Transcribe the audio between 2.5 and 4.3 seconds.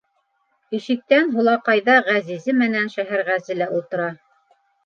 менән Шәһәрғәзе лә ултыра.